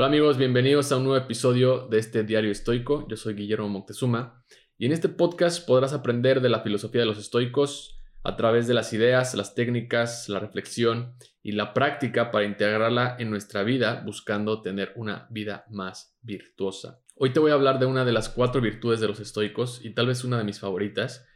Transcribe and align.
Hola 0.00 0.06
amigos, 0.06 0.38
bienvenidos 0.38 0.90
a 0.92 0.96
un 0.96 1.04
nuevo 1.04 1.22
episodio 1.22 1.86
de 1.88 1.98
este 1.98 2.22
diario 2.24 2.50
estoico. 2.50 3.06
Yo 3.06 3.18
soy 3.18 3.34
Guillermo 3.34 3.68
Moctezuma 3.68 4.42
y 4.78 4.86
en 4.86 4.92
este 4.92 5.10
podcast 5.10 5.66
podrás 5.66 5.92
aprender 5.92 6.40
de 6.40 6.48
la 6.48 6.60
filosofía 6.60 7.02
de 7.02 7.06
los 7.06 7.18
estoicos 7.18 8.00
a 8.24 8.34
través 8.34 8.66
de 8.66 8.72
las 8.72 8.94
ideas, 8.94 9.34
las 9.34 9.54
técnicas, 9.54 10.30
la 10.30 10.40
reflexión 10.40 11.16
y 11.42 11.52
la 11.52 11.74
práctica 11.74 12.30
para 12.30 12.46
integrarla 12.46 13.16
en 13.18 13.28
nuestra 13.28 13.62
vida 13.62 14.02
buscando 14.06 14.62
tener 14.62 14.94
una 14.96 15.26
vida 15.28 15.66
más 15.68 16.16
virtuosa. 16.22 17.02
Hoy 17.16 17.34
te 17.34 17.40
voy 17.40 17.50
a 17.50 17.54
hablar 17.56 17.78
de 17.78 17.84
una 17.84 18.06
de 18.06 18.12
las 18.12 18.30
cuatro 18.30 18.62
virtudes 18.62 19.00
de 19.00 19.08
los 19.08 19.20
estoicos 19.20 19.84
y 19.84 19.90
tal 19.90 20.06
vez 20.06 20.24
una 20.24 20.38
de 20.38 20.44
mis 20.44 20.60
favoritas, 20.60 21.26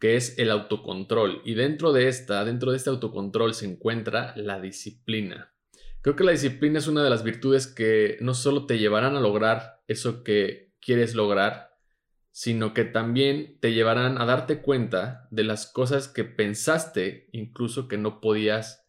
que 0.00 0.16
es 0.16 0.36
el 0.40 0.50
autocontrol. 0.50 1.40
Y 1.44 1.54
dentro 1.54 1.92
de 1.92 2.08
esta, 2.08 2.44
dentro 2.44 2.72
de 2.72 2.78
este 2.78 2.90
autocontrol 2.90 3.54
se 3.54 3.66
encuentra 3.66 4.34
la 4.34 4.60
disciplina. 4.60 5.52
Creo 6.00 6.16
que 6.16 6.24
la 6.24 6.32
disciplina 6.32 6.78
es 6.78 6.86
una 6.86 7.02
de 7.02 7.10
las 7.10 7.24
virtudes 7.24 7.66
que 7.66 8.18
no 8.20 8.34
solo 8.34 8.66
te 8.66 8.78
llevarán 8.78 9.16
a 9.16 9.20
lograr 9.20 9.82
eso 9.88 10.22
que 10.22 10.72
quieres 10.80 11.14
lograr, 11.14 11.76
sino 12.30 12.72
que 12.72 12.84
también 12.84 13.58
te 13.60 13.72
llevarán 13.72 14.20
a 14.20 14.24
darte 14.24 14.62
cuenta 14.62 15.26
de 15.30 15.44
las 15.44 15.66
cosas 15.66 16.06
que 16.08 16.24
pensaste 16.24 17.28
incluso 17.32 17.88
que 17.88 17.98
no 17.98 18.20
podías 18.20 18.86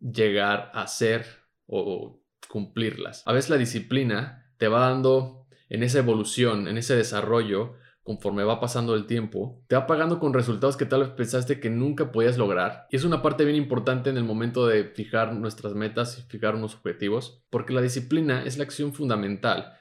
llegar 0.00 0.70
a 0.72 0.82
hacer 0.82 1.26
o 1.66 2.22
cumplirlas. 2.48 3.22
A 3.26 3.32
veces 3.32 3.50
la 3.50 3.58
disciplina 3.58 4.50
te 4.56 4.68
va 4.68 4.88
dando 4.88 5.46
en 5.68 5.82
esa 5.82 5.98
evolución, 5.98 6.68
en 6.68 6.78
ese 6.78 6.96
desarrollo, 6.96 7.74
conforme 8.06 8.44
va 8.44 8.60
pasando 8.60 8.94
el 8.94 9.06
tiempo, 9.06 9.64
te 9.66 9.74
va 9.74 9.88
pagando 9.88 10.20
con 10.20 10.32
resultados 10.32 10.76
que 10.76 10.86
tal 10.86 11.00
vez 11.00 11.10
pensaste 11.10 11.58
que 11.58 11.70
nunca 11.70 12.12
podías 12.12 12.38
lograr. 12.38 12.86
Y 12.88 12.96
es 12.96 13.04
una 13.04 13.20
parte 13.20 13.44
bien 13.44 13.56
importante 13.56 14.10
en 14.10 14.16
el 14.16 14.22
momento 14.22 14.64
de 14.64 14.84
fijar 14.84 15.34
nuestras 15.34 15.74
metas 15.74 16.16
y 16.16 16.22
fijar 16.22 16.54
unos 16.54 16.76
objetivos, 16.76 17.42
porque 17.50 17.72
la 17.72 17.82
disciplina 17.82 18.44
es 18.44 18.58
la 18.58 18.64
acción 18.64 18.94
fundamental 18.94 19.72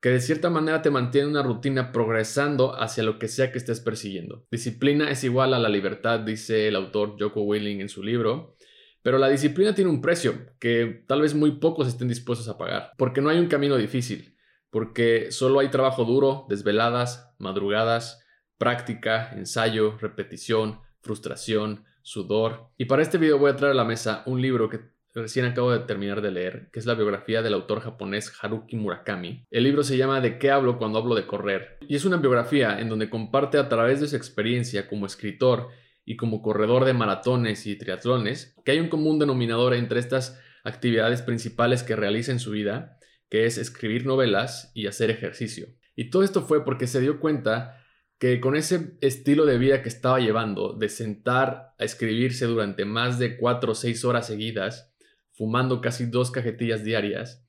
que 0.00 0.10
de 0.10 0.20
cierta 0.20 0.50
manera 0.50 0.82
te 0.82 0.90
mantiene 0.90 1.28
una 1.28 1.42
rutina 1.42 1.90
progresando 1.90 2.78
hacia 2.78 3.02
lo 3.02 3.18
que 3.18 3.26
sea 3.26 3.50
que 3.50 3.56
estés 3.56 3.80
persiguiendo. 3.80 4.46
Disciplina 4.50 5.10
es 5.10 5.24
igual 5.24 5.54
a 5.54 5.58
la 5.58 5.70
libertad, 5.70 6.20
dice 6.20 6.68
el 6.68 6.76
autor 6.76 7.16
Joko 7.18 7.40
Willing 7.40 7.80
en 7.80 7.88
su 7.88 8.02
libro, 8.02 8.54
pero 9.02 9.16
la 9.16 9.30
disciplina 9.30 9.74
tiene 9.74 9.88
un 9.88 10.02
precio 10.02 10.46
que 10.58 11.04
tal 11.06 11.22
vez 11.22 11.34
muy 11.34 11.52
pocos 11.52 11.88
estén 11.88 12.08
dispuestos 12.08 12.48
a 12.48 12.58
pagar, 12.58 12.92
porque 12.98 13.22
no 13.22 13.30
hay 13.30 13.38
un 13.38 13.48
camino 13.48 13.76
difícil 13.76 14.33
porque 14.74 15.30
solo 15.30 15.60
hay 15.60 15.68
trabajo 15.68 16.04
duro, 16.04 16.46
desveladas, 16.48 17.32
madrugadas, 17.38 18.26
práctica, 18.58 19.30
ensayo, 19.36 19.96
repetición, 20.00 20.80
frustración, 21.00 21.84
sudor. 22.02 22.70
Y 22.76 22.86
para 22.86 23.02
este 23.02 23.16
video 23.16 23.38
voy 23.38 23.52
a 23.52 23.56
traer 23.56 23.70
a 23.70 23.76
la 23.76 23.84
mesa 23.84 24.24
un 24.26 24.42
libro 24.42 24.68
que 24.68 24.80
recién 25.14 25.46
acabo 25.46 25.70
de 25.70 25.78
terminar 25.78 26.22
de 26.22 26.32
leer, 26.32 26.70
que 26.72 26.80
es 26.80 26.86
la 26.86 26.94
biografía 26.94 27.40
del 27.40 27.54
autor 27.54 27.82
japonés 27.82 28.32
Haruki 28.42 28.74
Murakami. 28.74 29.46
El 29.48 29.62
libro 29.62 29.84
se 29.84 29.96
llama 29.96 30.20
¿De 30.20 30.40
qué 30.40 30.50
hablo 30.50 30.76
cuando 30.76 30.98
hablo 30.98 31.14
de 31.14 31.28
correr? 31.28 31.78
Y 31.86 31.94
es 31.94 32.04
una 32.04 32.16
biografía 32.16 32.80
en 32.80 32.88
donde 32.88 33.08
comparte 33.08 33.58
a 33.58 33.68
través 33.68 34.00
de 34.00 34.08
su 34.08 34.16
experiencia 34.16 34.88
como 34.88 35.06
escritor 35.06 35.68
y 36.04 36.16
como 36.16 36.42
corredor 36.42 36.84
de 36.84 36.94
maratones 36.94 37.64
y 37.68 37.78
triatlones 37.78 38.56
que 38.64 38.72
hay 38.72 38.80
un 38.80 38.88
común 38.88 39.20
denominador 39.20 39.72
entre 39.72 40.00
estas 40.00 40.42
actividades 40.64 41.22
principales 41.22 41.84
que 41.84 41.94
realiza 41.94 42.32
en 42.32 42.40
su 42.40 42.50
vida 42.50 42.98
que 43.28 43.46
es 43.46 43.58
escribir 43.58 44.06
novelas 44.06 44.70
y 44.74 44.86
hacer 44.86 45.10
ejercicio. 45.10 45.68
Y 45.96 46.10
todo 46.10 46.22
esto 46.22 46.42
fue 46.42 46.64
porque 46.64 46.86
se 46.86 47.00
dio 47.00 47.20
cuenta 47.20 47.80
que 48.18 48.40
con 48.40 48.56
ese 48.56 48.96
estilo 49.00 49.44
de 49.44 49.58
vida 49.58 49.82
que 49.82 49.88
estaba 49.88 50.20
llevando, 50.20 50.72
de 50.72 50.88
sentar 50.88 51.74
a 51.78 51.84
escribirse 51.84 52.46
durante 52.46 52.84
más 52.84 53.18
de 53.18 53.36
4 53.36 53.72
o 53.72 53.74
6 53.74 54.04
horas 54.04 54.26
seguidas, 54.26 54.94
fumando 55.32 55.80
casi 55.80 56.06
dos 56.06 56.30
cajetillas 56.30 56.84
diarias, 56.84 57.46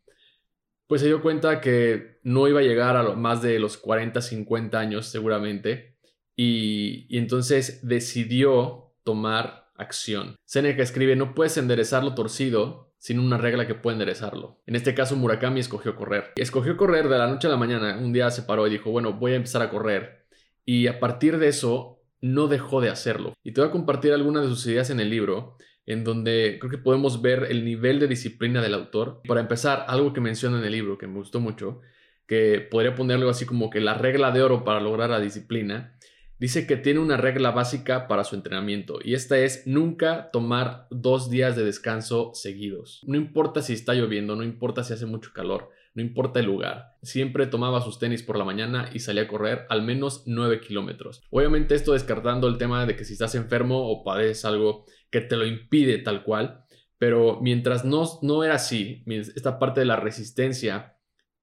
pues 0.87 1.01
se 1.01 1.07
dio 1.07 1.21
cuenta 1.21 1.61
que 1.61 2.19
no 2.23 2.47
iba 2.47 2.59
a 2.59 2.63
llegar 2.63 2.95
a 2.97 3.15
más 3.15 3.41
de 3.41 3.59
los 3.59 3.77
40, 3.77 4.21
50 4.21 4.79
años 4.79 5.07
seguramente, 5.07 5.97
y, 6.35 7.05
y 7.09 7.17
entonces 7.17 7.79
decidió 7.87 8.93
tomar 9.03 9.71
acción. 9.75 10.35
Seneca 10.45 10.83
escribe, 10.83 11.15
no 11.15 11.33
puedes 11.33 11.57
enderezar 11.57 12.03
lo 12.03 12.15
torcido 12.15 12.84
sin 13.05 13.19
una 13.19 13.37
regla 13.37 13.67
que 13.67 13.75
pueda 13.75 13.93
enderezarlo. 13.93 14.63
En 14.65 14.75
este 14.75 14.95
caso, 14.95 15.15
Murakami 15.15 15.59
escogió 15.59 15.95
correr. 15.95 16.31
Escogió 16.37 16.75
correr 16.75 17.07
de 17.07 17.19
la 17.19 17.27
noche 17.27 17.45
a 17.45 17.51
la 17.51 17.55
mañana. 17.55 17.99
Un 17.99 18.11
día 18.11 18.31
se 18.31 18.41
paró 18.41 18.65
y 18.65 18.71
dijo, 18.71 18.89
bueno, 18.89 19.13
voy 19.13 19.33
a 19.33 19.35
empezar 19.35 19.61
a 19.61 19.69
correr. 19.69 20.25
Y 20.65 20.87
a 20.87 20.99
partir 20.99 21.37
de 21.37 21.49
eso, 21.49 22.01
no 22.21 22.47
dejó 22.47 22.81
de 22.81 22.89
hacerlo. 22.89 23.35
Y 23.43 23.51
te 23.51 23.61
voy 23.61 23.67
a 23.69 23.71
compartir 23.71 24.11
algunas 24.11 24.41
de 24.41 24.49
sus 24.49 24.65
ideas 24.65 24.89
en 24.89 24.99
el 24.99 25.11
libro, 25.11 25.55
en 25.85 26.03
donde 26.03 26.57
creo 26.59 26.71
que 26.71 26.79
podemos 26.79 27.21
ver 27.21 27.45
el 27.51 27.63
nivel 27.63 27.99
de 27.99 28.07
disciplina 28.07 28.59
del 28.59 28.73
autor. 28.73 29.21
Para 29.27 29.41
empezar, 29.41 29.85
algo 29.87 30.11
que 30.11 30.21
menciona 30.21 30.57
en 30.57 30.65
el 30.65 30.71
libro, 30.71 30.97
que 30.97 31.05
me 31.05 31.19
gustó 31.19 31.39
mucho, 31.39 31.81
que 32.25 32.59
podría 32.71 32.95
ponerlo 32.95 33.29
así 33.29 33.45
como 33.45 33.69
que 33.69 33.81
la 33.81 33.93
regla 33.93 34.31
de 34.31 34.41
oro 34.41 34.63
para 34.63 34.79
lograr 34.79 35.11
la 35.11 35.19
disciplina, 35.19 35.94
dice 36.39 36.67
que 36.67 36.77
tiene 36.77 36.99
una 36.99 37.17
regla 37.17 37.51
básica 37.51 38.07
para 38.07 38.23
su 38.23 38.35
entrenamiento 38.35 38.99
y 39.03 39.13
esta 39.13 39.37
es 39.37 39.65
nunca 39.65 40.29
tomar 40.31 40.87
dos 40.89 41.29
días 41.29 41.55
de 41.55 41.63
descanso 41.63 42.31
seguidos. 42.33 43.01
No 43.05 43.17
importa 43.17 43.61
si 43.61 43.73
está 43.73 43.93
lloviendo, 43.93 44.35
no 44.35 44.43
importa 44.43 44.83
si 44.83 44.93
hace 44.93 45.05
mucho 45.05 45.31
calor, 45.33 45.69
no 45.93 46.01
importa 46.01 46.39
el 46.39 46.45
lugar. 46.45 46.95
Siempre 47.01 47.47
tomaba 47.47 47.81
sus 47.81 47.99
tenis 47.99 48.21
por 48.21 48.37
la 48.37 48.43
mañana 48.43 48.89
y 48.93 48.99
salía 48.99 49.23
a 49.23 49.27
correr 49.27 49.65
al 49.69 49.81
menos 49.81 50.23
9 50.25 50.59
kilómetros. 50.59 51.23
Obviamente 51.29 51.75
esto 51.75 51.93
descartando 51.93 52.47
el 52.47 52.57
tema 52.57 52.85
de 52.85 52.95
que 52.95 53.05
si 53.05 53.13
estás 53.13 53.35
enfermo 53.35 53.89
o 53.89 54.03
padeces 54.03 54.45
algo 54.45 54.85
que 55.09 55.21
te 55.21 55.37
lo 55.37 55.45
impide 55.45 55.99
tal 55.99 56.23
cual, 56.23 56.65
pero 56.97 57.39
mientras 57.41 57.85
no, 57.85 58.03
no 58.21 58.43
era 58.43 58.55
así, 58.55 59.03
esta 59.07 59.59
parte 59.59 59.81
de 59.81 59.85
la 59.85 59.95
resistencia 59.95 60.94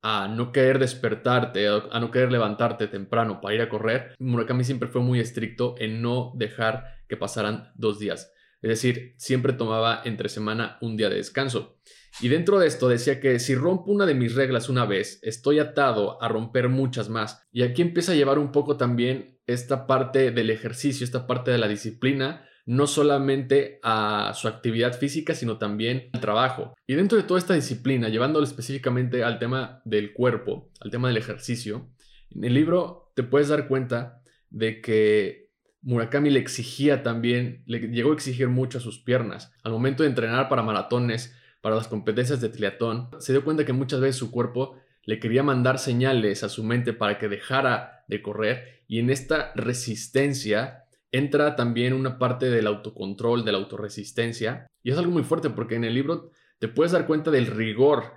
a 0.02 0.28
no 0.28 0.50
querer 0.52 0.78
despertarte, 0.78 1.68
a 1.68 2.00
no 2.00 2.10
querer 2.10 2.32
levantarte 2.32 2.88
temprano 2.88 3.40
para 3.40 3.54
ir 3.54 3.62
a 3.62 3.68
correr, 3.68 4.14
Murakami 4.18 4.64
siempre 4.64 4.88
fue 4.88 5.00
muy 5.00 5.20
estricto 5.20 5.76
en 5.78 6.02
no 6.02 6.32
dejar 6.34 6.84
que 7.08 7.16
pasaran 7.16 7.72
dos 7.76 7.98
días. 8.00 8.32
Es 8.62 8.68
decir, 8.68 9.14
siempre 9.16 9.52
tomaba 9.52 10.02
entre 10.04 10.28
semana 10.28 10.78
un 10.80 10.96
día 10.96 11.08
de 11.08 11.16
descanso. 11.16 11.78
Y 12.20 12.28
dentro 12.28 12.58
de 12.58 12.66
esto 12.66 12.88
decía 12.88 13.20
que 13.20 13.38
si 13.38 13.54
rompo 13.54 13.90
una 13.90 14.06
de 14.06 14.14
mis 14.14 14.34
reglas 14.34 14.68
una 14.68 14.86
vez, 14.86 15.18
estoy 15.22 15.58
atado 15.58 16.22
a 16.22 16.28
romper 16.28 16.68
muchas 16.68 17.08
más. 17.08 17.46
Y 17.50 17.62
aquí 17.62 17.82
empieza 17.82 18.12
a 18.12 18.14
llevar 18.14 18.38
un 18.38 18.52
poco 18.52 18.76
también 18.76 19.40
esta 19.46 19.86
parte 19.86 20.30
del 20.30 20.50
ejercicio, 20.50 21.04
esta 21.04 21.26
parte 21.26 21.50
de 21.50 21.58
la 21.58 21.68
disciplina, 21.68 22.46
no 22.64 22.86
solamente 22.86 23.80
a 23.82 24.32
su 24.34 24.48
actividad 24.48 24.96
física, 24.96 25.34
sino 25.34 25.58
también 25.58 26.10
al 26.12 26.20
trabajo. 26.20 26.74
Y 26.86 26.94
dentro 26.94 27.18
de 27.18 27.24
toda 27.24 27.38
esta 27.38 27.54
disciplina, 27.54 28.08
llevándolo 28.08 28.44
específicamente 28.44 29.24
al 29.24 29.38
tema 29.38 29.82
del 29.84 30.12
cuerpo, 30.12 30.70
al 30.80 30.90
tema 30.90 31.08
del 31.08 31.16
ejercicio, 31.16 31.90
en 32.30 32.44
el 32.44 32.54
libro 32.54 33.12
te 33.14 33.22
puedes 33.22 33.48
dar 33.48 33.68
cuenta 33.68 34.22
de 34.50 34.80
que 34.80 35.50
Murakami 35.82 36.30
le 36.30 36.38
exigía 36.38 37.02
también, 37.02 37.64
le 37.66 37.80
llegó 37.80 38.12
a 38.12 38.14
exigir 38.14 38.48
mucho 38.48 38.78
a 38.78 38.80
sus 38.80 39.00
piernas. 39.00 39.52
Al 39.64 39.72
momento 39.72 40.02
de 40.02 40.08
entrenar 40.08 40.48
para 40.48 40.62
maratones, 40.62 41.36
para 41.60 41.74
las 41.76 41.88
competencias 41.88 42.40
de 42.40 42.48
triatlón, 42.48 43.08
se 43.18 43.32
dio 43.32 43.44
cuenta 43.44 43.64
que 43.64 43.72
muchas 43.72 44.00
veces 44.00 44.16
su 44.16 44.30
cuerpo 44.30 44.76
le 45.04 45.18
quería 45.18 45.42
mandar 45.42 45.78
señales 45.78 46.44
a 46.44 46.48
su 46.48 46.62
mente 46.62 46.92
para 46.92 47.18
que 47.18 47.28
dejara 47.28 48.04
de 48.06 48.22
correr 48.22 48.82
y 48.86 49.00
en 49.00 49.10
esta 49.10 49.52
resistencia 49.54 50.81
entra 51.12 51.54
también 51.54 51.92
una 51.92 52.18
parte 52.18 52.50
del 52.50 52.66
autocontrol, 52.66 53.44
de 53.44 53.52
la 53.52 53.58
autorresistencia. 53.58 54.66
Y 54.82 54.90
es 54.90 54.98
algo 54.98 55.12
muy 55.12 55.22
fuerte 55.22 55.50
porque 55.50 55.76
en 55.76 55.84
el 55.84 55.94
libro 55.94 56.30
te 56.58 56.68
puedes 56.68 56.92
dar 56.92 57.06
cuenta 57.06 57.30
del 57.30 57.46
rigor 57.46 58.14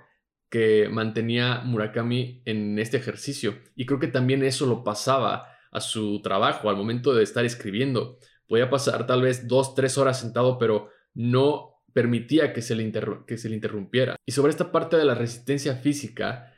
que 0.48 0.88
mantenía 0.88 1.60
Murakami 1.64 2.42
en 2.44 2.78
este 2.78 2.96
ejercicio. 2.96 3.58
Y 3.74 3.86
creo 3.86 4.00
que 4.00 4.08
también 4.08 4.42
eso 4.42 4.66
lo 4.66 4.82
pasaba 4.82 5.48
a 5.70 5.80
su 5.80 6.22
trabajo 6.22 6.70
al 6.70 6.76
momento 6.76 7.14
de 7.14 7.22
estar 7.22 7.44
escribiendo. 7.44 8.18
Podía 8.48 8.70
pasar 8.70 9.06
tal 9.06 9.22
vez 9.22 9.46
dos, 9.46 9.74
tres 9.74 9.98
horas 9.98 10.20
sentado, 10.20 10.58
pero 10.58 10.88
no 11.14 11.82
permitía 11.92 12.52
que 12.52 12.62
se 12.62 12.74
le, 12.74 12.92
que 13.26 13.36
se 13.36 13.48
le 13.48 13.56
interrumpiera. 13.56 14.16
Y 14.24 14.32
sobre 14.32 14.50
esta 14.50 14.70
parte 14.72 14.96
de 14.96 15.04
la 15.04 15.14
resistencia 15.14 15.74
física, 15.76 16.52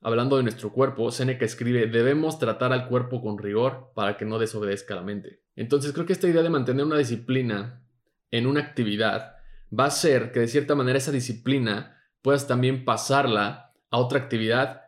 Hablando 0.00 0.36
de 0.36 0.44
nuestro 0.44 0.72
cuerpo, 0.72 1.10
Seneca 1.10 1.44
escribe, 1.44 1.86
debemos 1.86 2.38
tratar 2.38 2.72
al 2.72 2.86
cuerpo 2.86 3.20
con 3.20 3.36
rigor 3.36 3.90
para 3.94 4.16
que 4.16 4.24
no 4.24 4.38
desobedezca 4.38 4.94
la 4.94 5.02
mente. 5.02 5.42
Entonces 5.56 5.92
creo 5.92 6.06
que 6.06 6.12
esta 6.12 6.28
idea 6.28 6.42
de 6.42 6.50
mantener 6.50 6.84
una 6.84 6.98
disciplina 6.98 7.82
en 8.30 8.46
una 8.46 8.60
actividad 8.60 9.36
va 9.76 9.86
a 9.86 9.90
ser 9.90 10.30
que 10.30 10.40
de 10.40 10.48
cierta 10.48 10.76
manera 10.76 10.98
esa 10.98 11.10
disciplina 11.10 12.00
puedas 12.22 12.46
también 12.46 12.84
pasarla 12.84 13.72
a 13.90 13.98
otra 13.98 14.20
actividad, 14.20 14.82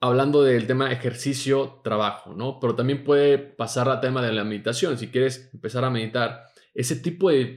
hablando 0.00 0.42
del 0.42 0.66
tema 0.66 0.90
ejercicio, 0.90 1.80
trabajo, 1.84 2.32
¿no? 2.34 2.58
Pero 2.58 2.74
también 2.74 3.04
puede 3.04 3.36
pasar 3.36 3.88
al 3.90 4.00
tema 4.00 4.22
de 4.22 4.32
la 4.32 4.44
meditación. 4.44 4.96
Si 4.96 5.08
quieres 5.08 5.50
empezar 5.52 5.84
a 5.84 5.90
meditar, 5.90 6.46
ese 6.74 6.96
tipo 6.96 7.30
de 7.30 7.56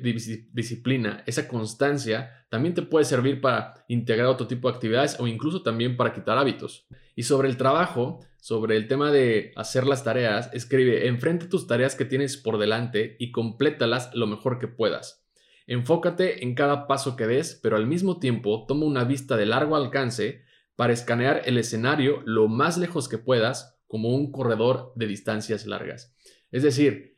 disciplina, 0.51 1.23
esa 1.25 1.47
constancia, 1.47 2.45
también 2.49 2.73
te 2.73 2.81
puede 2.81 3.05
servir 3.05 3.41
para 3.41 3.85
integrar 3.87 4.27
otro 4.27 4.47
tipo 4.47 4.69
de 4.69 4.75
actividades 4.75 5.19
o 5.19 5.27
incluso 5.27 5.61
también 5.61 5.97
para 5.97 6.13
quitar 6.13 6.37
hábitos. 6.37 6.87
Y 7.15 7.23
sobre 7.23 7.49
el 7.49 7.57
trabajo, 7.57 8.19
sobre 8.39 8.75
el 8.75 8.87
tema 8.87 9.11
de 9.11 9.51
hacer 9.55 9.85
las 9.85 10.03
tareas, 10.03 10.49
escribe, 10.53 11.07
enfrente 11.07 11.47
tus 11.47 11.67
tareas 11.67 11.95
que 11.95 12.05
tienes 12.05 12.37
por 12.37 12.57
delante 12.57 13.15
y 13.19 13.31
complétalas 13.31 14.13
lo 14.13 14.27
mejor 14.27 14.59
que 14.59 14.67
puedas. 14.67 15.25
Enfócate 15.67 16.43
en 16.43 16.55
cada 16.55 16.87
paso 16.87 17.15
que 17.15 17.27
des, 17.27 17.59
pero 17.61 17.77
al 17.77 17.87
mismo 17.87 18.19
tiempo 18.19 18.65
toma 18.67 18.85
una 18.85 19.03
vista 19.03 19.37
de 19.37 19.45
largo 19.45 19.75
alcance 19.75 20.43
para 20.75 20.93
escanear 20.93 21.43
el 21.45 21.57
escenario 21.57 22.21
lo 22.25 22.47
más 22.47 22.77
lejos 22.77 23.07
que 23.07 23.17
puedas 23.17 23.79
como 23.87 24.09
un 24.09 24.31
corredor 24.31 24.91
de 24.95 25.07
distancias 25.07 25.65
largas. 25.65 26.15
Es 26.51 26.63
decir, 26.63 27.12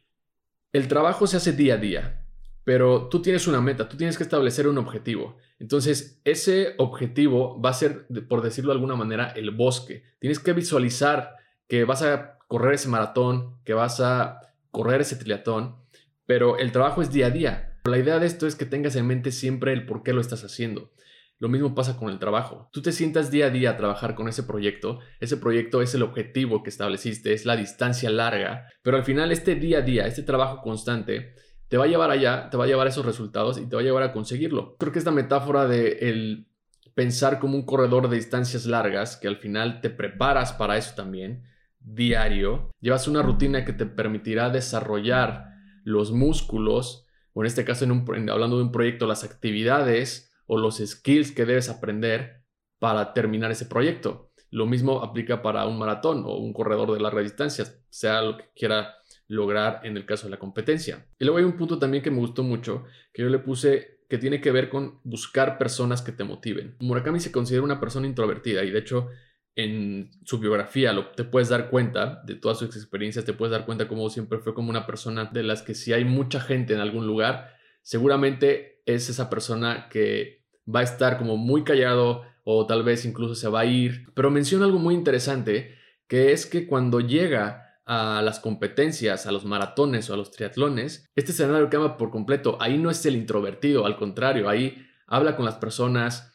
el 0.76 0.90
trabajo 0.90 1.26
se 1.26 1.38
hace 1.38 1.54
día 1.54 1.76
a 1.76 1.78
día, 1.78 2.26
pero 2.66 3.08
tú 3.08 3.22
tienes 3.22 3.48
una 3.48 3.62
meta, 3.62 3.88
tú 3.88 3.96
tienes 3.96 4.18
que 4.18 4.24
establecer 4.24 4.68
un 4.68 4.78
objetivo. 4.78 5.38
Entonces, 5.58 6.20
ese 6.26 6.74
objetivo 6.78 7.62
va 7.62 7.70
a 7.70 7.74
ser, 7.74 8.08
por 8.28 8.42
decirlo 8.42 8.74
de 8.74 8.76
alguna 8.76 8.98
manera, 8.98 9.30
el 9.38 9.52
bosque. 9.52 10.04
Tienes 10.20 10.40
que 10.40 10.52
visualizar 10.52 11.36
que 11.70 11.86
vas 11.86 12.02
a 12.02 12.40
correr 12.50 12.74
ese 12.74 12.90
maratón, 12.90 13.56
que 13.64 13.74
vas 13.74 14.02
a 14.02 14.42
correr 14.72 15.00
ese 15.00 15.16
triatlón, 15.16 15.78
pero 16.26 16.58
el 16.58 16.74
trabajo 16.74 17.02
es 17.02 17.10
día 17.10 17.28
a 17.28 17.32
día. 17.32 17.80
La 17.86 17.98
idea 17.98 18.20
de 18.20 18.28
esto 18.28 18.46
es 18.46 18.56
que 18.56 18.66
tengas 18.66 18.98
en 18.98 19.08
mente 19.08 19.32
siempre 19.32 19.72
el 19.72 19.86
por 19.86 20.04
qué 20.04 20.12
lo 20.12 20.20
estás 20.20 20.44
haciendo. 20.44 20.92
Lo 21.38 21.50
mismo 21.50 21.76
pasa 21.76 21.98
con 21.98 22.10
el 22.10 22.20
trabajo. 22.20 22.70
Tú 22.72 22.82
te 22.82 22.92
sientas 22.92 23.30
día 23.30 23.48
a 23.48 23.50
día 23.50 23.72
a 23.72 23.78
trabajar 23.78 24.16
con 24.16 24.30
ese 24.30 24.44
proyecto. 24.44 25.00
Ese 25.20 25.38
proyecto 25.38 25.82
es 25.82 25.94
el 25.94 26.04
objetivo 26.04 26.64
que 26.64 26.70
estableciste, 26.70 27.34
es 27.34 27.46
la 27.46 27.58
distancia 27.58 28.10
larga. 28.10 28.68
Pero 28.82 28.98
al 28.98 29.04
final 29.04 29.32
este 29.32 29.56
día 29.56 29.80
a 29.80 29.82
día, 29.82 30.08
este 30.08 30.24
trabajo 30.24 30.62
constante, 30.62 31.36
te 31.68 31.78
va 31.78 31.86
a 31.86 31.88
llevar 31.88 32.12
allá, 32.12 32.50
te 32.50 32.58
va 32.58 32.64
a 32.64 32.68
llevar 32.68 32.88
esos 32.88 33.06
resultados 33.06 33.58
y 33.58 33.68
te 33.68 33.76
va 33.76 33.82
a 33.82 33.86
llevar 33.86 34.04
a 34.04 34.14
conseguirlo. 34.14 34.78
Creo 34.78 34.94
que 34.94 35.00
esta 35.00 35.12
metáfora 35.12 35.68
de 35.68 35.98
el 36.10 36.48
pensar 36.94 37.40
como 37.40 37.58
un 37.58 37.66
corredor 37.66 38.10
de 38.10 38.16
distancias 38.16 38.66
largas, 38.66 39.18
que 39.18 39.28
al 39.28 39.38
final 39.38 39.82
te 39.82 39.90
preparas 39.90 40.54
para 40.54 40.78
eso 40.78 40.94
también, 40.96 41.44
diario, 41.80 42.72
llevas 42.80 43.08
una 43.08 43.22
rutina 43.22 43.66
que 43.66 43.74
te 43.74 43.86
permitirá 43.86 44.50
desarrollar 44.50 45.50
los 45.84 46.12
músculos, 46.12 47.06
o 47.34 47.44
en 47.44 47.48
este 47.48 47.66
caso 47.66 47.84
en 47.84 48.30
hablando 48.30 48.58
de 48.58 48.64
un 48.64 48.72
proyecto, 48.72 49.06
las 49.06 49.26
actividades 49.26 50.25
o 50.48 50.58
los 50.58 50.78
skills 50.78 51.32
que 51.32 51.46
debes 51.46 51.70
aprender 51.70 52.44
para 52.80 53.14
terminar 53.14 53.52
ese 53.52 53.66
proyecto. 53.66 54.32
Lo 54.52 54.66
mismo 54.66 55.04
aplica 55.04 55.42
para 55.42 55.66
un 55.66 55.78
maratón 55.78 56.24
o 56.26 56.38
un 56.38 56.54
corredor 56.54 56.94
de 56.94 57.00
largas 57.00 57.24
distancias, 57.24 57.82
sea 57.90 58.22
lo 58.22 58.38
que 58.38 58.46
quiera 58.56 58.96
lograr 59.28 59.82
en 59.84 59.98
el 59.98 60.06
caso 60.06 60.28
de 60.28 60.32
la 60.32 60.40
competencia. 60.40 61.08
Y 61.18 61.26
luego 61.26 61.40
hay 61.40 61.46
un 61.46 61.58
punto 61.58 61.80
también 61.80 62.04
que 62.04 62.12
me 62.12 62.20
gustó 62.20 62.44
mucho, 62.44 62.84
que 63.14 63.24
yo 63.24 63.30
le 63.30 63.40
puse 63.40 63.96
que 64.08 64.18
tiene 64.18 64.40
que 64.40 64.52
ver 64.52 64.70
con 64.70 65.00
buscar 65.04 65.58
personas 65.58 66.02
que 66.02 66.12
te 66.12 66.24
motiven. 66.24 66.76
Murakami 66.80 67.20
se 67.20 67.32
considera 67.32 67.64
una 67.64 67.80
persona 67.80 68.08
introvertida 68.08 68.64
y 68.64 68.70
de 68.70 68.80
hecho 68.80 69.10
en 69.56 70.12
su 70.26 70.38
biografía 70.38 70.94
lo, 70.94 71.12
te 71.12 71.24
puedes 71.24 71.50
dar 71.50 71.70
cuenta 71.70 72.22
de 72.26 72.36
todas 72.36 72.60
sus 72.60 72.76
experiencias, 72.76 73.26
te 73.26 73.34
puedes 73.34 73.52
dar 73.52 73.66
cuenta 73.66 73.88
cómo 73.88 74.10
siempre 74.10 74.40
fue 74.40 74.54
como 74.54 74.70
una 74.70 74.86
persona 74.86 75.26
de 75.26 75.44
las 75.44 75.62
que 75.62 75.74
si 75.74 75.94
hay 75.94 76.06
mucha 76.06 76.40
gente 76.40 76.74
en 76.74 76.82
algún 76.82 77.08
lugar, 77.08 77.56
seguramente 77.82 78.75
es 78.86 79.10
esa 79.10 79.30
persona 79.30 79.88
que 79.90 80.46
va 80.74 80.80
a 80.80 80.84
estar 80.84 81.18
como 81.18 81.38
muy 81.38 81.64
callado 81.64 82.24
o 82.44 82.66
tal 82.66 82.84
vez 82.84 83.06
incluso 83.06 83.36
se 83.36 83.50
va 83.50 83.62
a 83.62 83.66
ir. 83.66 84.08
Pero 84.14 84.32
menciona 84.32 84.66
algo 84.66 84.80
muy 84.80 84.96
interesante, 84.96 85.76
que 86.08 86.32
es 86.32 86.46
que 86.46 86.68
cuando 86.68 87.00
llega 87.00 87.80
a 87.86 88.22
las 88.24 88.40
competencias, 88.40 89.28
a 89.28 89.32
los 89.32 89.46
maratones 89.46 90.10
o 90.10 90.14
a 90.14 90.18
los 90.18 90.32
triatlones, 90.32 91.10
este 91.16 91.32
escenario 91.32 91.70
cambia 91.70 91.98
por 91.98 92.10
completo. 92.10 92.58
Ahí 92.60 92.78
no 92.78 92.90
es 92.90 93.06
el 93.06 93.16
introvertido, 93.16 93.86
al 93.86 93.98
contrario, 93.98 94.50
ahí 94.50 94.88
habla 95.08 95.36
con 95.36 95.46
las 95.46 95.56
personas, 95.56 96.34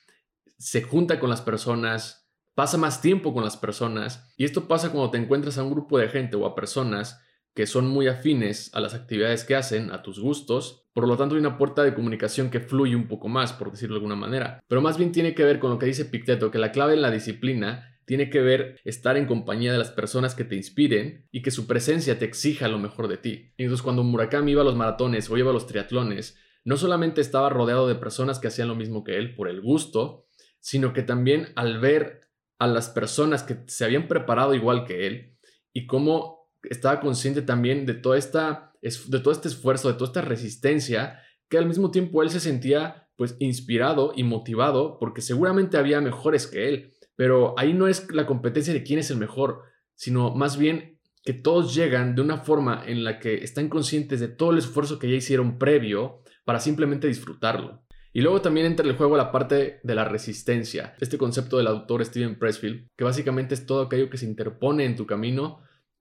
se 0.58 0.82
junta 0.82 1.18
con 1.18 1.30
las 1.30 1.42
personas, 1.42 2.28
pasa 2.54 2.76
más 2.76 3.00
tiempo 3.00 3.32
con 3.32 3.42
las 3.42 3.56
personas. 3.56 4.32
Y 4.36 4.44
esto 4.44 4.68
pasa 4.68 4.90
cuando 4.90 5.10
te 5.10 5.18
encuentras 5.18 5.58
a 5.58 5.62
un 5.62 5.70
grupo 5.70 5.98
de 5.98 6.08
gente 6.08 6.36
o 6.36 6.46
a 6.46 6.54
personas 6.54 7.20
que 7.54 7.66
son 7.66 7.88
muy 7.88 8.08
afines 8.08 8.70
a 8.74 8.80
las 8.80 8.94
actividades 8.94 9.44
que 9.44 9.56
hacen, 9.56 9.90
a 9.90 10.02
tus 10.02 10.20
gustos, 10.20 10.86
por 10.92 11.06
lo 11.06 11.16
tanto 11.16 11.34
hay 11.34 11.40
una 11.40 11.58
puerta 11.58 11.82
de 11.82 11.94
comunicación 11.94 12.50
que 12.50 12.60
fluye 12.60 12.96
un 12.96 13.08
poco 13.08 13.28
más, 13.28 13.52
por 13.52 13.70
decirlo 13.70 13.94
de 13.94 13.98
alguna 13.98 14.16
manera. 14.16 14.60
Pero 14.68 14.82
más 14.82 14.98
bien 14.98 15.12
tiene 15.12 15.34
que 15.34 15.44
ver 15.44 15.58
con 15.58 15.70
lo 15.70 15.78
que 15.78 15.86
dice 15.86 16.04
Picteto, 16.04 16.50
que 16.50 16.58
la 16.58 16.72
clave 16.72 16.94
en 16.94 17.02
la 17.02 17.10
disciplina 17.10 17.86
tiene 18.04 18.28
que 18.28 18.40
ver 18.40 18.80
estar 18.84 19.16
en 19.16 19.26
compañía 19.26 19.72
de 19.72 19.78
las 19.78 19.90
personas 19.90 20.34
que 20.34 20.44
te 20.44 20.56
inspiren 20.56 21.28
y 21.30 21.42
que 21.42 21.52
su 21.52 21.66
presencia 21.66 22.18
te 22.18 22.24
exija 22.24 22.66
lo 22.66 22.78
mejor 22.78 23.06
de 23.06 23.18
ti. 23.18 23.52
Entonces 23.56 23.82
cuando 23.82 24.02
Murakami 24.02 24.50
iba 24.50 24.62
a 24.62 24.64
los 24.64 24.74
maratones 24.74 25.30
o 25.30 25.38
iba 25.38 25.50
a 25.50 25.52
los 25.52 25.66
triatlones, 25.68 26.36
no 26.64 26.76
solamente 26.76 27.20
estaba 27.20 27.50
rodeado 27.50 27.86
de 27.86 27.94
personas 27.94 28.38
que 28.38 28.48
hacían 28.48 28.68
lo 28.68 28.74
mismo 28.74 29.04
que 29.04 29.16
él 29.16 29.34
por 29.34 29.48
el 29.48 29.60
gusto, 29.60 30.26
sino 30.58 30.92
que 30.92 31.02
también 31.02 31.52
al 31.54 31.78
ver 31.78 32.22
a 32.58 32.66
las 32.66 32.88
personas 32.88 33.42
que 33.42 33.58
se 33.68 33.84
habían 33.84 34.08
preparado 34.08 34.54
igual 34.54 34.84
que 34.84 35.06
él 35.06 35.38
y 35.72 35.86
cómo 35.86 36.39
estaba 36.62 37.00
consciente 37.00 37.42
también 37.42 37.86
de, 37.86 37.94
toda 37.94 38.18
esta, 38.18 38.72
de 38.82 39.20
todo 39.20 39.32
este 39.32 39.48
esfuerzo, 39.48 39.88
de 39.88 39.94
toda 39.94 40.08
esta 40.08 40.20
resistencia, 40.22 41.20
que 41.48 41.58
al 41.58 41.66
mismo 41.66 41.90
tiempo 41.90 42.22
él 42.22 42.30
se 42.30 42.40
sentía 42.40 43.08
pues 43.16 43.36
inspirado 43.38 44.12
y 44.16 44.24
motivado 44.24 44.98
porque 44.98 45.20
seguramente 45.20 45.76
había 45.76 46.00
mejores 46.00 46.46
que 46.46 46.68
él, 46.68 46.94
pero 47.16 47.54
ahí 47.58 47.74
no 47.74 47.86
es 47.86 48.10
la 48.12 48.26
competencia 48.26 48.72
de 48.72 48.82
quién 48.82 48.98
es 48.98 49.10
el 49.10 49.18
mejor, 49.18 49.62
sino 49.94 50.34
más 50.34 50.56
bien 50.56 50.98
que 51.22 51.34
todos 51.34 51.74
llegan 51.74 52.14
de 52.14 52.22
una 52.22 52.38
forma 52.38 52.82
en 52.86 53.04
la 53.04 53.18
que 53.18 53.44
están 53.44 53.68
conscientes 53.68 54.20
de 54.20 54.28
todo 54.28 54.52
el 54.52 54.58
esfuerzo 54.58 54.98
que 54.98 55.10
ya 55.10 55.16
hicieron 55.16 55.58
previo 55.58 56.22
para 56.44 56.60
simplemente 56.60 57.08
disfrutarlo. 57.08 57.84
Y 58.12 58.22
luego 58.22 58.40
también 58.40 58.66
entra 58.66 58.84
en 58.84 58.90
el 58.90 58.96
juego 58.96 59.16
la 59.16 59.30
parte 59.30 59.80
de 59.82 59.94
la 59.94 60.04
resistencia, 60.04 60.96
este 60.98 61.18
concepto 61.18 61.58
del 61.58 61.68
autor 61.68 62.04
Steven 62.04 62.38
Pressfield, 62.38 62.88
que 62.96 63.04
básicamente 63.04 63.54
es 63.54 63.66
todo 63.66 63.82
aquello 63.82 64.10
que 64.10 64.16
se 64.16 64.26
interpone 64.26 64.84
en 64.84 64.96
tu 64.96 65.06
camino 65.06 65.60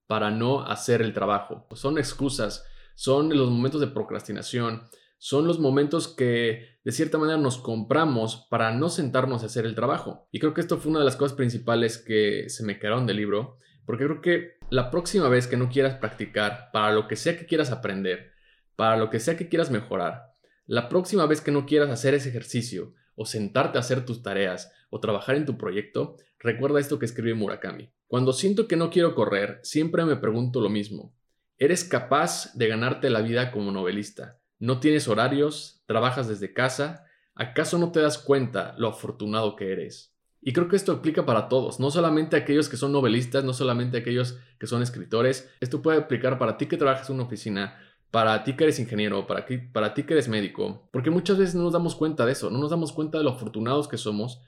para 0.10 0.32
no 0.32 0.64
hacer 0.64 1.04
el 1.04 1.14
trabajo. 1.14 1.68
Son 1.76 2.00
excusas, 2.00 2.66
son 2.96 3.30
los 3.30 3.52
momentos 3.52 3.80
de 3.80 3.86
procrastinación, 3.86 4.90
son 5.20 5.46
los 5.46 5.60
momentos 5.60 6.08
que 6.08 6.80
de 6.84 6.92
cierta 6.92 7.20
manera 7.20 7.38
nos 7.38 7.60
compramos 7.60 8.48
para 8.50 8.72
no 8.72 8.90
sentarnos 8.90 9.44
a 9.44 9.46
hacer 9.46 9.68
el 9.68 9.76
trabajo. 9.76 10.28
Y 10.32 10.40
creo 10.40 10.56
que 10.56 10.62
esto 10.62 10.80
fue 10.80 10.90
una 10.90 10.98
de 10.98 11.06
las 11.06 11.16
cosas 11.16 11.38
principales 11.38 12.00
que 12.00 12.50
se 12.50 12.64
me 12.64 12.80
quedaron 12.80 13.06
del 13.06 13.18
libro, 13.18 13.60
porque 13.86 14.06
creo 14.06 14.20
que 14.20 14.58
la 14.72 14.90
próxima 14.90 15.30
vez 15.30 15.46
que 15.46 15.58
no 15.58 15.70
quieras 15.70 15.98
practicar 15.98 16.72
para 16.74 16.92
lo 16.92 17.08
que 17.08 17.16
sea 17.16 17.38
que 17.38 17.46
quieras 17.46 17.70
aprender, 17.70 18.32
para 18.76 18.98
lo 18.98 19.12
que 19.12 19.20
sea 19.20 19.38
que 19.38 19.48
quieras 19.48 19.70
mejorar, 19.70 20.34
la 20.66 20.90
próxima 20.90 21.28
vez 21.28 21.40
que 21.40 21.52
no 21.52 21.68
quieras 21.68 21.92
hacer 21.92 22.16
ese 22.16 22.30
ejercicio 22.30 22.96
o 23.14 23.28
sentarte 23.28 23.78
a 23.78 23.82
hacer 23.82 24.08
tus 24.08 24.24
tareas 24.24 24.72
o 24.90 25.00
trabajar 25.00 25.36
en 25.36 25.46
tu 25.46 25.56
proyecto, 25.56 26.18
recuerda 26.40 26.80
esto 26.80 26.98
que 26.98 27.06
escribe 27.06 27.36
Murakami. 27.36 27.92
Cuando 28.10 28.34
siento 28.34 28.68
que 28.68 28.76
no 28.76 28.90
quiero 28.90 29.14
correr, 29.14 29.60
siempre 29.62 30.04
me 30.04 30.16
pregunto 30.16 30.62
lo 30.62 30.70
mismo. 30.70 31.14
¿Eres 31.60 31.84
capaz 31.84 32.56
de 32.56 32.68
ganarte 32.68 33.12
la 33.12 33.22
vida 33.22 33.52
como 33.52 33.72
novelista? 33.72 34.40
¿No 34.58 34.80
tienes 34.80 35.08
horarios? 35.08 35.84
¿Trabajas 35.86 36.28
desde 36.28 36.52
casa? 36.52 37.06
¿Acaso 37.36 37.78
no 37.78 37.92
te 37.92 38.02
das 38.02 38.18
cuenta 38.18 38.74
lo 38.80 38.88
afortunado 38.88 39.56
que 39.56 39.72
eres? 39.72 40.16
Y 40.42 40.54
creo 40.54 40.68
que 40.68 40.76
esto 40.76 40.92
aplica 40.92 41.28
para 41.28 41.50
todos, 41.50 41.80
no 41.80 41.92
solamente 41.92 42.36
aquellos 42.36 42.68
que 42.68 42.78
son 42.78 42.94
novelistas, 42.94 43.44
no 43.44 43.54
solamente 43.54 44.00
aquellos 44.00 44.40
que 44.58 44.66
son 44.66 44.82
escritores. 44.82 45.48
Esto 45.60 45.84
puede 45.84 46.00
aplicar 46.00 46.40
para 46.40 46.58
ti 46.58 46.66
que 46.66 46.78
trabajas 46.78 47.12
en 47.12 47.16
una 47.18 47.26
oficina, 47.26 47.78
para 48.10 48.44
ti 48.44 48.56
que 48.56 48.64
eres 48.64 48.80
ingeniero, 48.80 49.28
para, 49.28 49.46
para 49.72 49.94
ti 49.94 50.02
que 50.02 50.14
eres 50.14 50.28
médico, 50.28 50.90
porque 50.92 51.12
muchas 51.12 51.38
veces 51.38 51.54
no 51.54 51.62
nos 51.62 51.74
damos 51.74 51.94
cuenta 51.94 52.26
de 52.26 52.32
eso, 52.32 52.50
no 52.50 52.58
nos 52.58 52.72
damos 52.72 52.92
cuenta 52.92 53.20
de 53.20 53.24
lo 53.24 53.30
afortunados 53.30 53.88
que 53.88 53.98
somos 53.98 54.42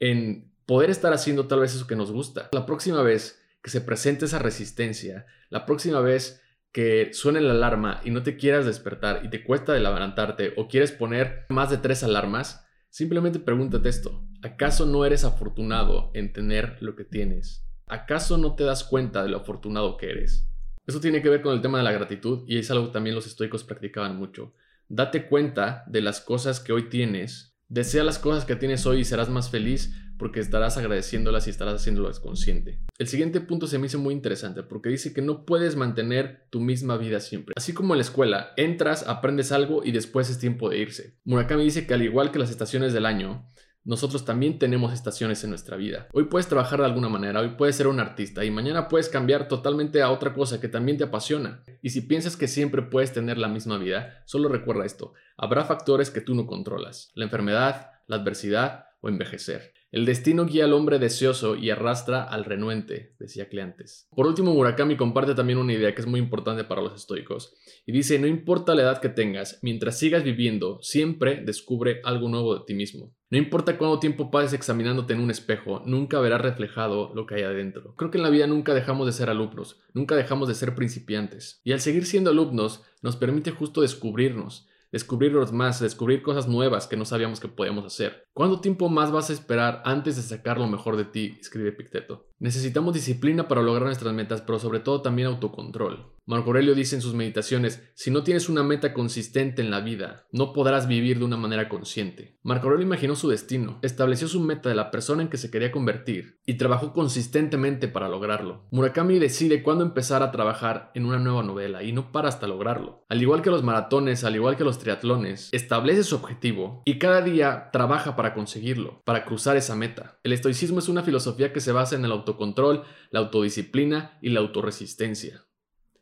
en 0.00 0.51
poder 0.72 0.88
estar 0.88 1.12
haciendo 1.12 1.48
tal 1.48 1.60
vez 1.60 1.74
eso 1.74 1.86
que 1.86 1.96
nos 1.96 2.10
gusta. 2.10 2.48
La 2.50 2.64
próxima 2.64 3.02
vez 3.02 3.38
que 3.62 3.68
se 3.68 3.82
presente 3.82 4.24
esa 4.24 4.38
resistencia, 4.38 5.26
la 5.50 5.66
próxima 5.66 6.00
vez 6.00 6.42
que 6.72 7.12
suene 7.12 7.42
la 7.42 7.50
alarma 7.50 8.00
y 8.04 8.10
no 8.10 8.22
te 8.22 8.38
quieras 8.38 8.64
despertar 8.64 9.20
y 9.22 9.28
te 9.28 9.44
cuesta 9.44 9.74
levantarte 9.74 10.54
o 10.56 10.68
quieres 10.68 10.90
poner 10.90 11.44
más 11.50 11.68
de 11.68 11.76
tres 11.76 12.02
alarmas, 12.04 12.66
simplemente 12.88 13.38
pregúntate 13.38 13.90
esto. 13.90 14.24
¿Acaso 14.42 14.86
no 14.86 15.04
eres 15.04 15.24
afortunado 15.24 16.10
en 16.14 16.32
tener 16.32 16.78
lo 16.80 16.96
que 16.96 17.04
tienes? 17.04 17.66
¿Acaso 17.86 18.38
no 18.38 18.54
te 18.54 18.64
das 18.64 18.82
cuenta 18.82 19.22
de 19.22 19.28
lo 19.28 19.36
afortunado 19.36 19.98
que 19.98 20.08
eres? 20.08 20.48
Eso 20.86 21.00
tiene 21.00 21.20
que 21.20 21.28
ver 21.28 21.42
con 21.42 21.52
el 21.52 21.60
tema 21.60 21.76
de 21.76 21.84
la 21.84 21.92
gratitud 21.92 22.44
y 22.46 22.56
es 22.56 22.70
algo 22.70 22.92
también 22.92 23.14
los 23.14 23.26
estoicos 23.26 23.62
practicaban 23.62 24.16
mucho. 24.16 24.54
Date 24.88 25.26
cuenta 25.26 25.84
de 25.86 26.00
las 26.00 26.22
cosas 26.22 26.60
que 26.60 26.72
hoy 26.72 26.88
tienes, 26.88 27.58
desea 27.68 28.04
las 28.04 28.18
cosas 28.18 28.46
que 28.46 28.56
tienes 28.56 28.86
hoy 28.86 29.00
y 29.00 29.04
serás 29.04 29.28
más 29.28 29.50
feliz 29.50 29.92
porque 30.22 30.38
estarás 30.38 30.78
agradeciéndolas 30.78 31.48
y 31.48 31.50
estarás 31.50 31.74
haciéndolas 31.74 32.20
consciente. 32.20 32.78
El 32.96 33.08
siguiente 33.08 33.40
punto 33.40 33.66
se 33.66 33.80
me 33.80 33.88
hizo 33.88 33.98
muy 33.98 34.14
interesante 34.14 34.62
porque 34.62 34.88
dice 34.88 35.12
que 35.12 35.20
no 35.20 35.44
puedes 35.44 35.74
mantener 35.74 36.46
tu 36.48 36.60
misma 36.60 36.96
vida 36.96 37.18
siempre. 37.18 37.54
Así 37.56 37.74
como 37.74 37.94
en 37.94 37.98
la 37.98 38.04
escuela, 38.04 38.52
entras, 38.56 39.04
aprendes 39.08 39.50
algo 39.50 39.82
y 39.84 39.90
después 39.90 40.30
es 40.30 40.38
tiempo 40.38 40.68
de 40.68 40.78
irse. 40.78 41.18
Murakami 41.24 41.64
dice 41.64 41.88
que 41.88 41.94
al 41.94 42.02
igual 42.02 42.30
que 42.30 42.38
las 42.38 42.50
estaciones 42.50 42.92
del 42.92 43.04
año, 43.04 43.48
nosotros 43.82 44.24
también 44.24 44.60
tenemos 44.60 44.92
estaciones 44.92 45.42
en 45.42 45.50
nuestra 45.50 45.76
vida. 45.76 46.06
Hoy 46.12 46.26
puedes 46.26 46.46
trabajar 46.46 46.78
de 46.78 46.86
alguna 46.86 47.08
manera, 47.08 47.40
hoy 47.40 47.56
puedes 47.58 47.74
ser 47.74 47.88
un 47.88 47.98
artista 47.98 48.44
y 48.44 48.52
mañana 48.52 48.86
puedes 48.86 49.08
cambiar 49.08 49.48
totalmente 49.48 50.02
a 50.02 50.10
otra 50.12 50.34
cosa 50.34 50.60
que 50.60 50.68
también 50.68 50.98
te 50.98 51.02
apasiona. 51.02 51.64
Y 51.82 51.90
si 51.90 52.02
piensas 52.02 52.36
que 52.36 52.46
siempre 52.46 52.82
puedes 52.82 53.12
tener 53.12 53.38
la 53.38 53.48
misma 53.48 53.76
vida, 53.76 54.22
solo 54.24 54.48
recuerda 54.48 54.86
esto, 54.86 55.14
habrá 55.36 55.64
factores 55.64 56.10
que 56.10 56.20
tú 56.20 56.36
no 56.36 56.46
controlas, 56.46 57.10
la 57.16 57.24
enfermedad, 57.24 57.90
la 58.06 58.14
adversidad 58.14 58.84
o 59.00 59.08
envejecer. 59.08 59.74
El 59.92 60.06
destino 60.06 60.46
guía 60.46 60.64
al 60.64 60.72
hombre 60.72 60.98
deseoso 60.98 61.54
y 61.54 61.68
arrastra 61.68 62.24
al 62.24 62.46
renuente, 62.46 63.14
decía 63.18 63.50
Cleantes. 63.50 64.08
Por 64.16 64.26
último, 64.26 64.54
Murakami 64.54 64.96
comparte 64.96 65.34
también 65.34 65.58
una 65.58 65.74
idea 65.74 65.94
que 65.94 66.00
es 66.00 66.06
muy 66.06 66.18
importante 66.18 66.64
para 66.64 66.80
los 66.80 66.94
estoicos, 66.94 67.54
y 67.84 67.92
dice, 67.92 68.18
no 68.18 68.26
importa 68.26 68.74
la 68.74 68.84
edad 68.84 69.02
que 69.02 69.10
tengas, 69.10 69.58
mientras 69.60 69.98
sigas 69.98 70.24
viviendo, 70.24 70.78
siempre 70.80 71.42
descubre 71.44 72.00
algo 72.04 72.30
nuevo 72.30 72.54
de 72.54 72.64
ti 72.64 72.72
mismo. 72.72 73.14
No 73.28 73.36
importa 73.36 73.76
cuánto 73.76 73.98
tiempo 73.98 74.30
pases 74.30 74.54
examinándote 74.54 75.12
en 75.12 75.20
un 75.20 75.30
espejo, 75.30 75.82
nunca 75.84 76.20
verás 76.20 76.40
reflejado 76.40 77.12
lo 77.14 77.26
que 77.26 77.34
hay 77.34 77.42
adentro. 77.42 77.94
Creo 77.94 78.10
que 78.10 78.16
en 78.16 78.24
la 78.24 78.30
vida 78.30 78.46
nunca 78.46 78.72
dejamos 78.72 79.04
de 79.04 79.12
ser 79.12 79.28
alumnos, 79.28 79.82
nunca 79.92 80.16
dejamos 80.16 80.48
de 80.48 80.54
ser 80.54 80.74
principiantes. 80.74 81.60
Y 81.64 81.72
al 81.72 81.80
seguir 81.80 82.06
siendo 82.06 82.30
alumnos, 82.30 82.82
nos 83.02 83.16
permite 83.16 83.50
justo 83.50 83.82
descubrirnos, 83.82 84.70
descubrirlos 84.92 85.52
más, 85.52 85.80
descubrir 85.80 86.22
cosas 86.22 86.46
nuevas 86.46 86.86
que 86.86 86.96
no 86.96 87.04
sabíamos 87.04 87.40
que 87.40 87.48
podíamos 87.48 87.84
hacer. 87.84 88.24
¿Cuánto 88.34 88.60
tiempo 88.60 88.88
más 88.88 89.10
vas 89.10 89.30
a 89.30 89.32
esperar 89.32 89.82
antes 89.84 90.16
de 90.16 90.22
sacar 90.22 90.58
lo 90.58 90.68
mejor 90.68 90.96
de 90.96 91.06
ti? 91.06 91.38
escribe 91.40 91.72
Picteto. 91.72 92.28
Necesitamos 92.42 92.92
disciplina 92.92 93.46
para 93.46 93.62
lograr 93.62 93.84
nuestras 93.84 94.12
metas, 94.12 94.40
pero 94.40 94.58
sobre 94.58 94.80
todo 94.80 95.00
también 95.00 95.28
autocontrol. 95.28 96.12
Marco 96.24 96.50
Aurelio 96.50 96.74
dice 96.74 96.96
en 96.96 97.02
sus 97.02 97.14
meditaciones, 97.14 97.82
si 97.94 98.10
no 98.10 98.22
tienes 98.22 98.48
una 98.48 98.62
meta 98.62 98.92
consistente 98.94 99.60
en 99.60 99.70
la 99.70 99.80
vida, 99.80 100.26
no 100.30 100.52
podrás 100.52 100.86
vivir 100.86 101.18
de 101.18 101.24
una 101.24 101.36
manera 101.36 101.68
consciente. 101.68 102.38
Marco 102.42 102.66
Aurelio 102.66 102.86
imaginó 102.86 103.16
su 103.16 103.28
destino, 103.28 103.78
estableció 103.82 104.26
su 104.26 104.40
meta 104.40 104.68
de 104.68 104.76
la 104.76 104.90
persona 104.90 105.22
en 105.22 105.28
que 105.28 105.36
se 105.36 105.50
quería 105.50 105.72
convertir 105.72 106.40
y 106.46 106.54
trabajó 106.54 106.92
consistentemente 106.92 107.88
para 107.88 108.08
lograrlo. 108.08 108.66
Murakami 108.70 109.18
decide 109.18 109.64
cuándo 109.64 109.84
empezar 109.84 110.22
a 110.22 110.30
trabajar 110.30 110.92
en 110.94 111.06
una 111.06 111.18
nueva 111.18 111.42
novela 111.42 111.82
y 111.82 111.92
no 111.92 112.12
para 112.12 112.28
hasta 112.28 112.46
lograrlo. 112.46 113.04
Al 113.08 113.20
igual 113.20 113.42
que 113.42 113.50
los 113.50 113.64
maratones, 113.64 114.22
al 114.22 114.36
igual 114.36 114.56
que 114.56 114.64
los 114.64 114.78
triatlones, 114.78 115.48
establece 115.52 116.04
su 116.04 116.16
objetivo 116.16 116.82
y 116.84 116.98
cada 116.98 117.20
día 117.20 117.70
trabaja 117.72 118.14
para 118.14 118.32
conseguirlo, 118.32 119.00
para 119.04 119.24
cruzar 119.24 119.56
esa 119.56 119.74
meta. 119.74 120.18
El 120.22 120.32
estoicismo 120.32 120.78
es 120.78 120.88
una 120.88 121.02
filosofía 121.02 121.52
que 121.52 121.60
se 121.60 121.72
basa 121.72 121.96
en 121.96 122.04
el 122.04 122.12
autocontrol, 122.32 122.82
la 123.10 123.20
autodisciplina 123.20 124.18
y 124.20 124.30
la 124.30 124.40
autorresistencia. 124.40 125.44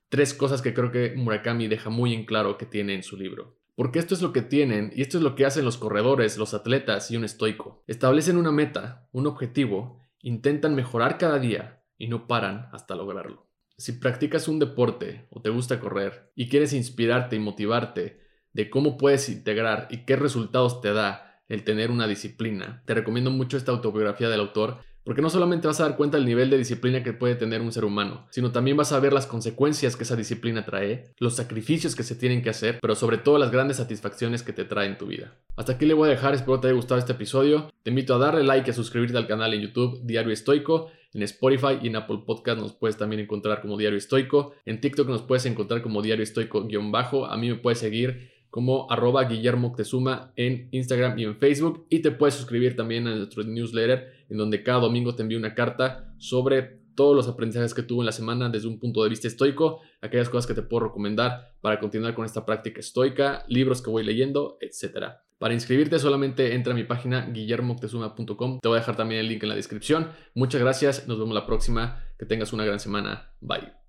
Tres 0.09 0.35
cosas 0.35 0.63
que 0.63 0.75
creo 0.75 0.91
que 0.91 1.15
Murakami 1.17 1.69
deja 1.69 1.91
muy 1.91 2.15
en 2.15 2.25
claro 2.25 2.59
que 2.59 2.67
tiene 2.67 2.95
en 2.95 3.03
su 3.03 3.17
libro. 3.17 3.59
Porque 3.77 3.99
esto 3.99 4.15
es 4.15 4.23
lo 4.23 4.33
que 4.33 4.43
tienen 4.43 4.93
y 4.95 5.03
esto 5.03 5.17
es 5.17 5.23
lo 5.23 5.35
que 5.35 5.47
hacen 5.47 5.65
los 5.65 5.79
corredores, 5.79 6.37
los 6.37 6.53
atletas 6.53 7.11
y 7.11 7.17
un 7.17 7.25
estoico. 7.25 7.83
Establecen 7.87 8.37
una 8.37 8.53
meta, 8.53 9.09
un 9.13 9.27
objetivo, 9.27 10.01
intentan 10.21 10.75
mejorar 10.75 11.17
cada 11.17 11.39
día 11.39 11.83
y 11.97 12.09
no 12.09 12.27
paran 12.27 12.69
hasta 12.73 12.95
lograrlo. 12.95 13.49
Si 13.79 13.93
practicas 13.93 14.49
un 14.49 14.59
deporte 14.59 15.27
o 15.31 15.41
te 15.41 15.49
gusta 15.49 15.81
correr 15.81 16.31
y 16.35 16.49
quieres 16.49 16.75
inspirarte 16.75 17.37
y 17.37 17.39
motivarte 17.39 18.21
de 18.53 18.69
cómo 18.69 18.99
puedes 18.99 19.29
integrar 19.29 19.89
y 19.91 20.05
qué 20.05 20.17
resultados 20.17 20.81
te 20.81 20.93
da 20.93 21.43
el 21.49 21.65
tener 21.65 21.91
una 21.91 22.07
disciplina, 22.07 22.83
te 22.85 22.95
recomiendo 22.95 23.31
mucho 23.31 23.57
esta 23.57 23.73
autobiografía 23.73 24.29
del 24.29 24.41
autor 24.41 24.81
porque 25.11 25.23
no 25.23 25.29
solamente 25.31 25.67
vas 25.67 25.81
a 25.81 25.89
dar 25.89 25.97
cuenta 25.97 26.19
del 26.19 26.25
nivel 26.25 26.51
de 26.51 26.57
disciplina 26.57 27.03
que 27.03 27.13
puede 27.13 27.35
tener 27.35 27.63
un 27.63 27.73
ser 27.73 27.85
humano, 27.85 28.29
sino 28.31 28.53
también 28.53 28.77
vas 28.77 28.93
a 28.93 29.01
ver 29.01 29.13
las 29.13 29.27
consecuencias 29.27 29.97
que 29.97 30.05
esa 30.05 30.15
disciplina 30.15 30.65
trae, 30.65 31.15
los 31.19 31.35
sacrificios 31.35 31.97
que 31.97 32.05
se 32.05 32.15
tienen 32.15 32.43
que 32.43 32.51
hacer, 32.51 32.79
pero 32.81 32.95
sobre 32.95 33.19
todo 33.19 33.37
las 33.37 33.51
grandes 33.51 33.79
satisfacciones 33.79 34.45
que 34.45 34.53
te 34.53 34.65
trae 34.65 34.87
en 34.87 34.99
tu 34.99 35.07
vida. 35.07 35.35
Hasta 35.57 35.73
aquí 35.73 35.85
le 35.85 35.95
voy 35.95 36.07
a 36.07 36.13
dejar, 36.13 36.35
espero 36.35 36.61
te 36.61 36.69
haya 36.69 36.77
gustado 36.77 37.01
este 37.01 37.11
episodio. 37.11 37.73
Te 37.83 37.91
invito 37.91 38.15
a 38.15 38.19
darle 38.19 38.45
like 38.45 38.69
y 38.69 38.71
a 38.71 38.73
suscribirte 38.73 39.19
al 39.19 39.27
canal 39.27 39.53
en 39.53 39.63
YouTube 39.63 39.99
Diario 40.05 40.33
Estoico. 40.33 40.93
En 41.13 41.25
Spotify 41.25 41.81
y 41.83 41.89
en 41.89 41.97
Apple 41.97 42.21
Podcast 42.25 42.61
nos 42.61 42.75
puedes 42.75 42.97
también 42.97 43.19
encontrar 43.19 43.63
como 43.63 43.77
Diario 43.77 43.99
Estoico. 43.99 44.55
En 44.65 44.81
TikTok 44.81 45.09
nos 45.09 45.23
puedes 45.23 45.45
encontrar 45.45 45.83
como 45.83 46.03
Diario 46.03 46.23
Estoico-bajo. 46.23 47.27
A 47.27 47.37
mí 47.37 47.49
me 47.49 47.57
puedes 47.57 47.81
seguir 47.81 48.31
como 48.51 48.91
arroba 48.91 49.25
Guillermo 49.25 49.73
Tezuma 49.75 50.33
en 50.37 50.69
Instagram 50.73 51.19
y 51.19 51.25
en 51.25 51.37
Facebook. 51.37 51.87
Y 51.89 52.01
te 52.01 52.11
puedes 52.11 52.35
suscribir 52.35 52.77
también 52.77 53.07
a 53.07 53.15
nuestro 53.15 53.43
newsletter, 53.45 54.13
en 54.29 54.37
donde 54.37 54.63
cada 54.63 54.81
domingo 54.81 55.15
te 55.15 55.23
envío 55.23 55.39
una 55.39 55.55
carta 55.55 56.13
sobre 56.19 56.81
todos 56.95 57.17
los 57.17 57.29
aprendizajes 57.29 57.73
que 57.73 57.83
tuve 57.83 58.01
en 58.01 58.07
la 58.07 58.13
semana 58.13 58.51
desde 58.51 58.69
un 58.69 58.79
punto 58.79 59.03
de 59.03 59.09
vista 59.09 59.27
estoico, 59.27 59.81
aquellas 60.03 60.29
cosas 60.29 60.47
que 60.47 60.55
te 60.55 60.63
puedo 60.63 60.89
recomendar 60.89 61.55
para 61.61 61.81
continuar 61.81 62.15
con 62.15 62.27
esta 62.27 62.45
práctica 62.45 62.81
estoica, 62.81 63.45
libros 63.49 63.81
que 63.81 63.91
voy 63.91 64.05
leyendo, 64.05 64.59
etc. 64.61 65.15
Para 65.39 65.55
inscribirte 65.55 65.99
solamente 65.99 66.55
entra 66.55 66.75
a 66.75 66.77
mi 66.77 66.85
página 66.85 67.27
guillermoctezuma.com. 67.31 68.61
Te 68.61 68.69
voy 68.69 68.77
a 68.77 68.81
dejar 68.81 68.97
también 68.97 69.21
el 69.21 69.29
link 69.29 69.43
en 69.43 69.49
la 69.49 69.55
descripción. 69.55 70.11
Muchas 70.35 70.61
gracias, 70.61 71.09
nos 71.09 71.19
vemos 71.19 71.35
la 71.35 71.47
próxima. 71.47 72.05
Que 72.19 72.27
tengas 72.27 72.53
una 72.53 72.67
gran 72.67 72.79
semana. 72.79 73.33
Bye. 73.41 73.80